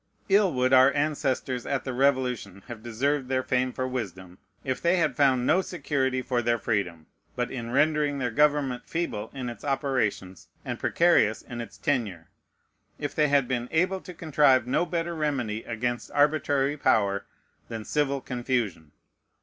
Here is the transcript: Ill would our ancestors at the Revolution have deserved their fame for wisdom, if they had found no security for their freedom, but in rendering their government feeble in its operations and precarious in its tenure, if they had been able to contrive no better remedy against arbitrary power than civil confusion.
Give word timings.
Ill 0.29 0.51
would 0.51 0.73
our 0.73 0.91
ancestors 0.93 1.63
at 1.63 1.83
the 1.83 1.93
Revolution 1.93 2.63
have 2.67 2.81
deserved 2.81 3.27
their 3.29 3.43
fame 3.43 3.71
for 3.71 3.87
wisdom, 3.87 4.39
if 4.63 4.81
they 4.81 4.95
had 4.97 5.15
found 5.15 5.45
no 5.45 5.61
security 5.61 6.23
for 6.23 6.41
their 6.41 6.57
freedom, 6.57 7.05
but 7.35 7.51
in 7.51 7.69
rendering 7.69 8.17
their 8.17 8.31
government 8.31 8.83
feeble 8.87 9.29
in 9.31 9.47
its 9.47 9.63
operations 9.63 10.47
and 10.65 10.79
precarious 10.79 11.43
in 11.43 11.61
its 11.61 11.77
tenure, 11.77 12.29
if 12.97 13.13
they 13.13 13.27
had 13.27 13.47
been 13.47 13.67
able 13.69 14.01
to 14.01 14.11
contrive 14.15 14.65
no 14.65 14.87
better 14.87 15.13
remedy 15.13 15.61
against 15.65 16.09
arbitrary 16.15 16.77
power 16.77 17.27
than 17.67 17.85
civil 17.85 18.21
confusion. 18.21 18.93